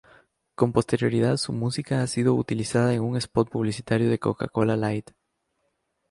Con 0.55 0.73
posterioridad 0.73 1.37
su 1.37 1.53
música 1.53 2.01
ha 2.01 2.07
sido 2.07 2.33
utilizada 2.33 2.91
en 2.95 3.01
un 3.03 3.17
spot 3.17 3.51
publicitario 3.51 4.09
de 4.09 4.17
Coca-Cola 4.17 4.75
Light. 4.75 5.11